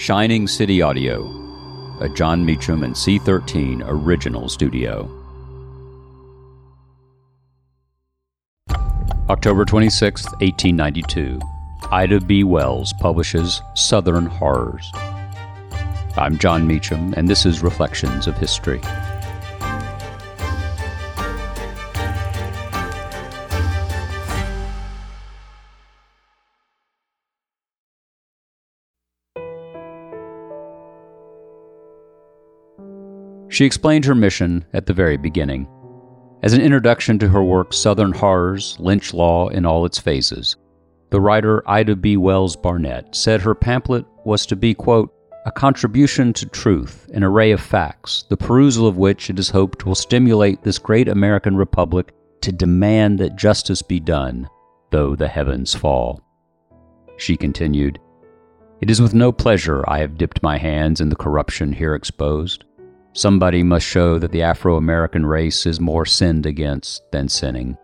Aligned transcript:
Shining 0.00 0.48
City 0.48 0.80
Audio, 0.80 1.26
a 2.00 2.08
Jon 2.08 2.42
Meacham 2.42 2.84
and 2.84 2.94
C13 2.94 3.82
original 3.84 4.48
studio. 4.48 5.10
October 9.28 9.66
26, 9.66 10.24
1892. 10.40 11.38
Ida 11.92 12.18
B. 12.22 12.44
Wells 12.44 12.94
publishes 12.98 13.60
Southern 13.74 14.24
Horrors. 14.24 14.90
I'm 16.16 16.38
Jon 16.38 16.66
Meacham, 16.66 17.12
and 17.18 17.28
this 17.28 17.44
is 17.44 17.62
Reflections 17.62 18.26
of 18.26 18.38
History. 18.38 18.80
She 33.50 33.64
explained 33.64 34.04
her 34.04 34.14
mission 34.14 34.64
at 34.72 34.86
the 34.86 34.94
very 34.94 35.16
beginning. 35.16 35.68
As 36.42 36.52
an 36.52 36.60
introduction 36.60 37.18
to 37.18 37.28
her 37.28 37.42
work 37.42 37.72
Southern 37.72 38.12
Horrors, 38.12 38.76
Lynch 38.78 39.12
Law 39.12 39.48
in 39.48 39.66
All 39.66 39.84
Its 39.84 39.98
Phases, 39.98 40.56
the 41.10 41.20
writer 41.20 41.68
Ida 41.68 41.96
B. 41.96 42.16
Wells 42.16 42.54
Barnett 42.54 43.12
said 43.12 43.42
her 43.42 43.56
pamphlet 43.56 44.06
was 44.24 44.46
to 44.46 44.56
be, 44.56 44.72
quote, 44.72 45.12
a 45.46 45.50
contribution 45.50 46.32
to 46.34 46.46
truth, 46.46 47.10
an 47.12 47.24
array 47.24 47.50
of 47.50 47.60
facts, 47.60 48.24
the 48.28 48.36
perusal 48.36 48.86
of 48.86 48.98
which 48.98 49.28
it 49.28 49.38
is 49.38 49.50
hoped 49.50 49.84
will 49.84 49.96
stimulate 49.96 50.62
this 50.62 50.78
great 50.78 51.08
American 51.08 51.56
republic 51.56 52.12
to 52.42 52.52
demand 52.52 53.18
that 53.18 53.36
justice 53.36 53.82
be 53.82 53.98
done, 53.98 54.48
though 54.90 55.16
the 55.16 55.28
heavens 55.28 55.74
fall. 55.74 56.22
She 57.16 57.36
continued, 57.36 57.98
It 58.80 58.90
is 58.90 59.02
with 59.02 59.12
no 59.12 59.32
pleasure 59.32 59.84
I 59.88 59.98
have 59.98 60.18
dipped 60.18 60.40
my 60.40 60.56
hands 60.56 61.00
in 61.00 61.08
the 61.08 61.16
corruption 61.16 61.72
here 61.72 61.96
exposed. 61.96 62.64
Somebody 63.12 63.62
must 63.62 63.86
show 63.86 64.18
that 64.18 64.30
the 64.30 64.42
Afro 64.42 64.76
American 64.76 65.26
race 65.26 65.66
is 65.66 65.80
more 65.80 66.06
sinned 66.06 66.46
against 66.46 67.02
than 67.10 67.28
sinning, 67.28 67.76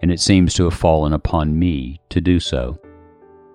and 0.00 0.10
it 0.10 0.20
seems 0.20 0.54
to 0.54 0.64
have 0.64 0.74
fallen 0.74 1.12
upon 1.12 1.58
me 1.58 2.00
to 2.08 2.20
do 2.20 2.40
so. 2.40 2.78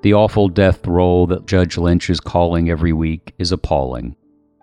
The 0.03 0.13
awful 0.13 0.49
death 0.49 0.85
roll 0.85 1.25
that 1.27 1.47
Judge 1.47 1.77
Lynch 1.79 2.11
is 2.11 2.19
calling 2.19 2.69
every 2.69 2.93
week 2.93 3.33
is 3.39 3.51
appalling, 3.51 4.15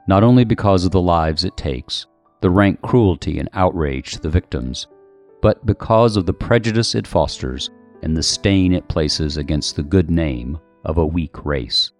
not 0.06 0.22
only 0.22 0.44
because 0.44 0.84
of 0.84 0.92
the 0.92 1.00
lives 1.00 1.44
it 1.44 1.56
takes, 1.56 2.06
the 2.42 2.50
rank 2.50 2.80
cruelty 2.82 3.40
and 3.40 3.48
outrage 3.54 4.12
to 4.12 4.20
the 4.20 4.30
victims, 4.30 4.86
but 5.40 5.66
because 5.66 6.16
of 6.16 6.26
the 6.26 6.32
prejudice 6.32 6.94
it 6.94 7.08
fosters 7.08 7.70
and 8.02 8.16
the 8.16 8.22
stain 8.22 8.72
it 8.72 8.88
places 8.88 9.36
against 9.36 9.74
the 9.74 9.82
good 9.82 10.10
name 10.10 10.58
of 10.84 10.98
a 10.98 11.06
weak 11.06 11.44
race. 11.44 11.90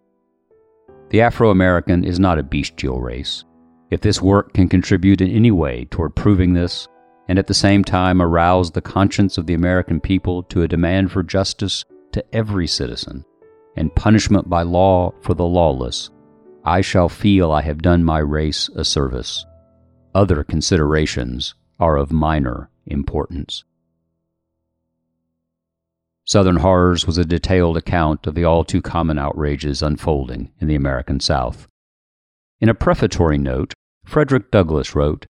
The 1.11 1.21
Afro 1.21 1.51
American 1.51 2.05
is 2.05 2.21
not 2.21 2.39
a 2.39 2.45
bestial 2.45 3.01
race. 3.01 3.45
If 3.93 4.01
this 4.01 4.23
work 4.23 4.55
can 4.55 4.71
contribute 4.71 5.21
in 5.21 5.31
any 5.31 5.51
way 5.51 5.85
toward 5.91 6.15
proving 6.15 6.55
this, 6.55 6.89
and 7.29 7.39
at 7.39 7.47
the 7.47 7.53
same 7.53 7.85
time 7.85 8.23
arouse 8.23 8.71
the 8.71 8.81
conscience 8.81 9.37
of 9.37 9.45
the 9.45 9.53
American 9.53 10.01
people 10.01 10.45
to 10.45 10.63
a 10.63 10.67
demand 10.67 11.13
for 11.13 11.23
justice 11.23 11.85
to 12.13 12.25
every 12.35 12.67
citizen, 12.67 13.23
and 13.77 13.95
punishment 13.95 14.49
by 14.49 14.63
law 14.63 15.13
for 15.21 15.35
the 15.35 15.45
lawless, 15.45 16.09
I 16.65 16.81
shall 16.81 17.11
feel 17.11 17.53
I 17.53 17.61
have 17.61 17.83
done 17.83 18.03
my 18.03 18.21
race 18.21 18.71
a 18.75 18.83
service. 18.83 19.45
Other 20.15 20.43
considerations 20.43 21.55
are 21.79 21.99
of 21.99 22.11
minor 22.11 22.71
importance. 22.87 23.63
Southern 26.25 26.57
Horrors 26.57 27.07
was 27.07 27.19
a 27.19 27.27
detailed 27.27 27.77
account 27.77 28.27
of 28.27 28.35
the 28.35 28.45
all 28.45 28.65
too 28.65 28.81
common 28.81 29.19
outrages 29.19 29.83
unfolding 29.83 30.51
in 30.63 30.67
the 30.67 30.77
American 30.77 31.21
South. 31.21 31.69
In 32.59 32.71
a 32.71 32.75
prefatory 32.75 33.37
note, 33.37 33.75
Frederick 34.05 34.51
Douglass 34.51 34.95
wrote 34.95 35.27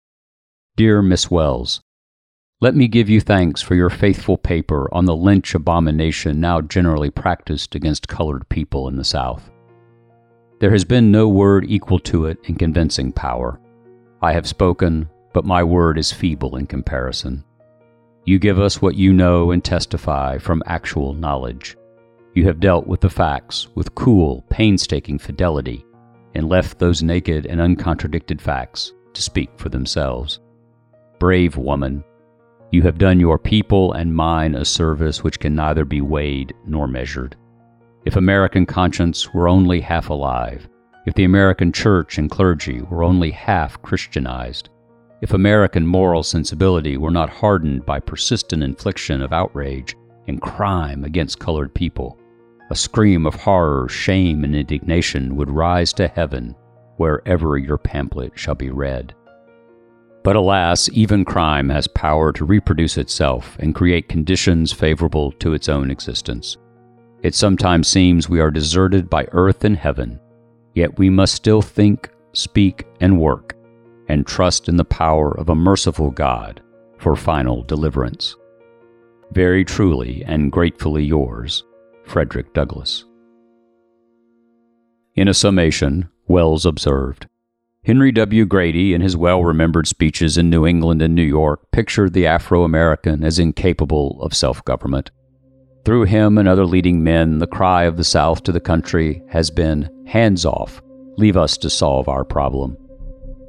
Dear 0.76 1.02
Miss 1.02 1.30
Wells, 1.30 1.80
let 2.60 2.74
me 2.74 2.88
give 2.88 3.08
you 3.08 3.20
thanks 3.20 3.62
for 3.62 3.74
your 3.74 3.90
faithful 3.90 4.36
paper 4.36 4.88
on 4.92 5.04
the 5.04 5.16
lynch 5.16 5.54
abomination 5.54 6.40
now 6.40 6.60
generally 6.60 7.10
practiced 7.10 7.74
against 7.74 8.08
colored 8.08 8.48
people 8.48 8.88
in 8.88 8.96
the 8.96 9.04
South. 9.04 9.50
There 10.60 10.70
has 10.72 10.84
been 10.84 11.10
no 11.10 11.28
word 11.28 11.64
equal 11.68 12.00
to 12.00 12.26
it 12.26 12.38
in 12.44 12.56
convincing 12.56 13.12
power. 13.12 13.60
I 14.22 14.32
have 14.32 14.46
spoken, 14.46 15.08
but 15.32 15.44
my 15.44 15.62
word 15.62 15.98
is 15.98 16.12
feeble 16.12 16.56
in 16.56 16.66
comparison. 16.66 17.44
You 18.24 18.38
give 18.38 18.58
us 18.58 18.82
what 18.82 18.96
you 18.96 19.12
know 19.12 19.52
and 19.52 19.64
testify 19.64 20.38
from 20.38 20.62
actual 20.66 21.14
knowledge. 21.14 21.76
You 22.34 22.44
have 22.46 22.60
dealt 22.60 22.86
with 22.86 23.00
the 23.00 23.10
facts 23.10 23.68
with 23.74 23.94
cool, 23.94 24.44
painstaking 24.50 25.18
fidelity 25.18 25.84
and 26.34 26.48
left 26.48 26.78
those 26.78 27.02
naked 27.02 27.46
and 27.46 27.60
uncontradicted 27.60 28.40
facts 28.40 28.92
to 29.14 29.22
speak 29.22 29.50
for 29.56 29.68
themselves. 29.68 30.40
Brave 31.18 31.56
woman, 31.56 32.04
you 32.70 32.82
have 32.82 32.98
done 32.98 33.18
your 33.18 33.38
people 33.38 33.92
and 33.94 34.14
mine 34.14 34.54
a 34.54 34.64
service 34.64 35.24
which 35.24 35.40
can 35.40 35.54
neither 35.54 35.84
be 35.84 36.00
weighed 36.00 36.54
nor 36.66 36.86
measured. 36.86 37.34
If 38.04 38.16
American 38.16 38.66
conscience 38.66 39.32
were 39.32 39.48
only 39.48 39.80
half 39.80 40.10
alive, 40.10 40.68
if 41.06 41.14
the 41.14 41.24
American 41.24 41.72
church 41.72 42.18
and 42.18 42.30
clergy 42.30 42.82
were 42.82 43.02
only 43.02 43.30
half 43.30 43.80
Christianized, 43.80 44.68
if 45.20 45.32
American 45.32 45.86
moral 45.86 46.22
sensibility 46.22 46.96
were 46.96 47.10
not 47.10 47.30
hardened 47.30 47.84
by 47.86 47.98
persistent 47.98 48.62
infliction 48.62 49.22
of 49.22 49.32
outrage 49.32 49.96
and 50.28 50.40
crime 50.40 51.04
against 51.04 51.40
colored 51.40 51.74
people, 51.74 52.18
a 52.70 52.74
scream 52.74 53.26
of 53.26 53.34
horror, 53.34 53.88
shame, 53.88 54.44
and 54.44 54.54
indignation 54.54 55.36
would 55.36 55.50
rise 55.50 55.92
to 55.94 56.08
heaven 56.08 56.54
wherever 56.96 57.56
your 57.56 57.78
pamphlet 57.78 58.32
shall 58.34 58.54
be 58.54 58.70
read. 58.70 59.14
But 60.24 60.36
alas, 60.36 60.90
even 60.92 61.24
crime 61.24 61.70
has 61.70 61.86
power 61.88 62.32
to 62.32 62.44
reproduce 62.44 62.98
itself 62.98 63.56
and 63.58 63.74
create 63.74 64.08
conditions 64.08 64.72
favorable 64.72 65.32
to 65.32 65.54
its 65.54 65.68
own 65.68 65.90
existence. 65.90 66.56
It 67.22 67.34
sometimes 67.34 67.88
seems 67.88 68.28
we 68.28 68.40
are 68.40 68.50
deserted 68.50 69.08
by 69.08 69.26
earth 69.32 69.64
and 69.64 69.76
heaven, 69.76 70.20
yet 70.74 70.98
we 70.98 71.08
must 71.08 71.34
still 71.34 71.62
think, 71.62 72.10
speak, 72.32 72.86
and 73.00 73.18
work, 73.18 73.56
and 74.08 74.26
trust 74.26 74.68
in 74.68 74.76
the 74.76 74.84
power 74.84 75.36
of 75.38 75.48
a 75.48 75.54
merciful 75.54 76.10
God 76.10 76.60
for 76.98 77.16
final 77.16 77.62
deliverance. 77.62 78.36
Very 79.32 79.64
truly 79.64 80.24
and 80.24 80.52
gratefully 80.52 81.04
yours, 81.04 81.64
Frederick 82.08 82.54
Douglass. 82.54 83.04
In 85.14 85.28
a 85.28 85.34
summation, 85.34 86.08
Wells 86.26 86.64
observed 86.64 87.26
Henry 87.84 88.12
W. 88.12 88.44
Grady, 88.44 88.94
in 88.94 89.00
his 89.00 89.16
well 89.16 89.42
remembered 89.42 89.86
speeches 89.86 90.36
in 90.36 90.50
New 90.50 90.66
England 90.66 91.00
and 91.02 91.14
New 91.14 91.22
York, 91.22 91.70
pictured 91.70 92.12
the 92.12 92.26
Afro 92.26 92.64
American 92.64 93.24
as 93.24 93.38
incapable 93.38 94.18
of 94.20 94.34
self 94.34 94.64
government. 94.64 95.10
Through 95.84 96.04
him 96.04 96.38
and 96.38 96.48
other 96.48 96.66
leading 96.66 97.02
men, 97.02 97.38
the 97.38 97.46
cry 97.46 97.84
of 97.84 97.96
the 97.96 98.04
South 98.04 98.42
to 98.44 98.52
the 98.52 98.60
country 98.60 99.22
has 99.30 99.50
been 99.50 99.88
hands 100.06 100.44
off, 100.44 100.82
leave 101.16 101.36
us 101.36 101.56
to 101.58 101.70
solve 101.70 102.08
our 102.08 102.24
problem. 102.24 102.76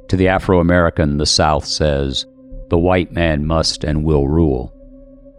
To 0.08 0.16
the 0.16 0.28
Afro 0.28 0.60
American, 0.60 1.18
the 1.18 1.26
South 1.26 1.64
says, 1.64 2.26
the 2.70 2.78
white 2.78 3.12
man 3.12 3.46
must 3.46 3.84
and 3.84 4.04
will 4.04 4.26
rule. 4.26 4.72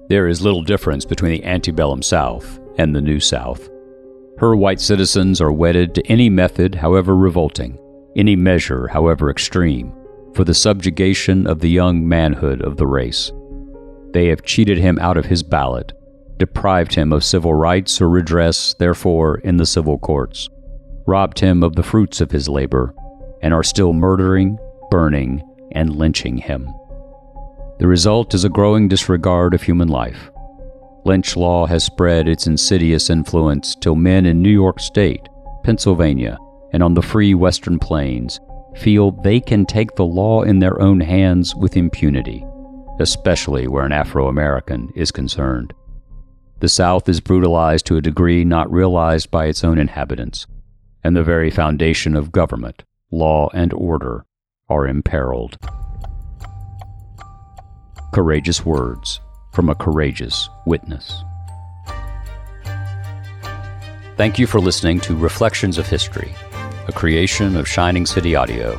There 0.09 0.27
is 0.27 0.41
little 0.41 0.63
difference 0.63 1.05
between 1.05 1.31
the 1.31 1.45
antebellum 1.45 2.03
South 2.03 2.60
and 2.81 2.95
the 2.95 3.01
New 3.01 3.19
South. 3.19 3.69
Her 4.39 4.55
white 4.55 4.81
citizens 4.81 5.39
are 5.39 5.51
wedded 5.51 5.93
to 5.93 6.07
any 6.07 6.29
method, 6.29 6.73
however 6.73 7.15
revolting, 7.15 7.77
any 8.15 8.35
measure, 8.35 8.87
however 8.87 9.29
extreme, 9.29 9.93
for 10.33 10.43
the 10.43 10.55
subjugation 10.55 11.45
of 11.45 11.59
the 11.59 11.69
young 11.69 12.07
manhood 12.07 12.63
of 12.63 12.77
the 12.77 12.87
race. 12.87 13.31
They 14.13 14.27
have 14.29 14.41
cheated 14.41 14.79
him 14.79 14.97
out 14.97 15.15
of 15.15 15.27
his 15.27 15.43
ballot, 15.43 15.93
deprived 16.37 16.95
him 16.95 17.13
of 17.13 17.23
civil 17.23 17.53
rights 17.53 18.01
or 18.01 18.09
redress, 18.09 18.73
therefore, 18.79 19.37
in 19.37 19.57
the 19.57 19.65
civil 19.67 19.99
courts, 19.99 20.49
robbed 21.05 21.39
him 21.39 21.61
of 21.61 21.75
the 21.75 21.83
fruits 21.83 22.19
of 22.19 22.31
his 22.31 22.49
labor, 22.49 22.95
and 23.43 23.53
are 23.53 23.63
still 23.63 23.93
murdering, 23.93 24.57
burning, 24.89 25.43
and 25.73 25.95
lynching 25.95 26.37
him. 26.37 26.67
The 27.77 27.87
result 27.87 28.33
is 28.33 28.43
a 28.43 28.49
growing 28.49 28.87
disregard 28.87 29.53
of 29.53 29.61
human 29.61 29.87
life, 29.87 30.30
Lynch 31.03 31.35
law 31.35 31.65
has 31.65 31.83
spread 31.83 32.27
its 32.27 32.45
insidious 32.45 33.09
influence 33.09 33.75
till 33.75 33.95
men 33.95 34.25
in 34.25 34.41
New 34.41 34.51
York 34.51 34.79
State, 34.79 35.27
Pennsylvania, 35.63 36.37
and 36.73 36.83
on 36.83 36.93
the 36.93 37.01
free 37.01 37.33
Western 37.33 37.79
plains 37.79 38.39
feel 38.77 39.11
they 39.11 39.39
can 39.39 39.65
take 39.65 39.95
the 39.95 40.05
law 40.05 40.43
in 40.43 40.59
their 40.59 40.79
own 40.79 40.99
hands 40.99 41.55
with 41.55 41.75
impunity, 41.75 42.45
especially 42.99 43.67
where 43.67 43.85
an 43.85 43.91
Afro 43.91 44.27
American 44.27 44.91
is 44.95 45.11
concerned. 45.11 45.73
The 46.59 46.69
South 46.69 47.09
is 47.09 47.19
brutalized 47.19 47.87
to 47.87 47.97
a 47.97 48.01
degree 48.01 48.45
not 48.45 48.71
realized 48.71 49.31
by 49.31 49.47
its 49.47 49.63
own 49.63 49.79
inhabitants, 49.79 50.45
and 51.03 51.15
the 51.15 51.23
very 51.23 51.49
foundation 51.49 52.15
of 52.15 52.31
government, 52.31 52.83
law, 53.09 53.49
and 53.53 53.73
order 53.73 54.23
are 54.69 54.87
imperiled. 54.87 55.57
Courageous 58.13 58.63
words 58.63 59.19
from 59.51 59.69
a 59.69 59.75
courageous 59.75 60.49
witness. 60.65 61.23
Thank 64.17 64.37
you 64.39 64.47
for 64.47 64.59
listening 64.59 64.99
to 65.01 65.15
Reflections 65.15 65.77
of 65.77 65.87
History. 65.87 66.35
a 66.87 66.91
creation 66.91 67.55
of 67.55 67.67
Shining 67.67 68.05
City 68.05 68.35
Audio, 68.35 68.73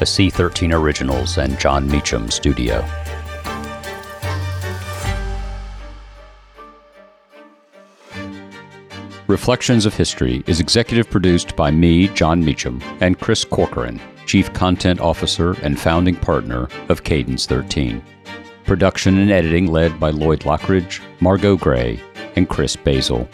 a 0.00 0.04
C13 0.04 0.72
Originals 0.72 1.36
and 1.36 1.58
Jon 1.58 1.86
Meacham 1.88 2.30
studio. 2.30 2.88
Reflections 9.26 9.84
of 9.84 9.94
History 9.94 10.42
is 10.46 10.60
executive 10.60 11.10
produced 11.10 11.54
by 11.56 11.70
me, 11.70 12.08
Jon 12.08 12.44
Meacham, 12.44 12.80
and 13.00 13.18
Chris 13.18 13.44
Corcoran, 13.44 14.00
Chief 14.26 14.52
Content 14.52 15.00
Officer 15.00 15.52
and 15.62 15.78
founding 15.78 16.16
partner 16.16 16.68
of 16.88 17.04
Cadence 17.04 17.46
13. 17.46 18.02
Production 18.70 19.18
and 19.18 19.32
editing 19.32 19.66
led 19.66 19.98
by 19.98 20.10
Lloyd 20.10 20.42
Lockridge, 20.42 21.00
Margot 21.18 21.56
Gray, 21.56 22.00
and 22.36 22.48
Chris 22.48 22.76
Basil. 22.76 23.28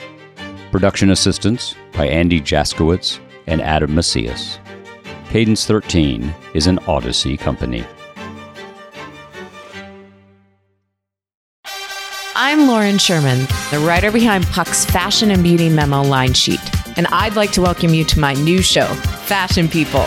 Production 0.72 1.10
assistance 1.10 1.74
by 1.92 2.06
Andy 2.06 2.40
Jaskowitz 2.40 3.20
and 3.46 3.60
Adam 3.60 3.94
Macias. 3.94 4.58
Cadence 5.28 5.66
13 5.66 6.34
is 6.54 6.66
an 6.66 6.78
Odyssey 6.88 7.36
company. 7.36 7.84
I'm 12.34 12.66
Lauren 12.66 12.96
Sherman, 12.96 13.40
the 13.70 13.84
writer 13.86 14.10
behind 14.10 14.46
Puck's 14.46 14.86
Fashion 14.86 15.30
and 15.30 15.42
Beauty 15.42 15.68
Memo 15.68 16.00
line 16.00 16.32
sheet, 16.32 16.62
and 16.96 17.06
I'd 17.08 17.36
like 17.36 17.52
to 17.52 17.60
welcome 17.60 17.92
you 17.92 18.04
to 18.04 18.18
my 18.18 18.32
new 18.32 18.62
show, 18.62 18.86
Fashion 19.26 19.68
People. 19.68 20.06